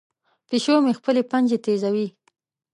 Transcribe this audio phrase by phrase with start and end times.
[0.49, 2.07] پیشو مې خپلې پنجې تیزوي.